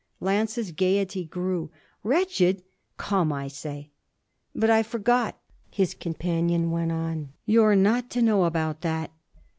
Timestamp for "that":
8.81-9.11